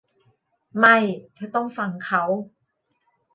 [0.79, 0.97] ไม่
[1.33, 2.23] เธอต้องฟังเขา